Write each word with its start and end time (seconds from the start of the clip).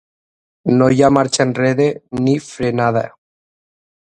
No 0.77 0.87
hi 0.95 1.03
ha 1.07 1.11
marxa 1.17 1.45
enrere 1.49 1.87
ni 2.23 2.35
frenada. 2.47 3.05